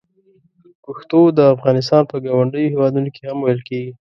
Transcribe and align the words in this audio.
پښتو 0.85 1.19
د 1.37 1.39
افغانستان 1.55 2.03
په 2.11 2.15
ګاونډیو 2.25 2.71
هېوادونو 2.73 3.09
کې 3.15 3.21
هم 3.29 3.37
ویل 3.41 3.61
کېږي. 3.69 3.91